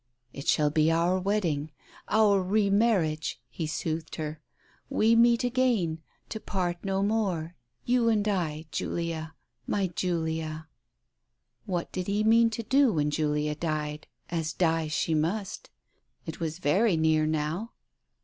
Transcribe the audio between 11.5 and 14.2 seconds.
What did he mean to do when Julia died,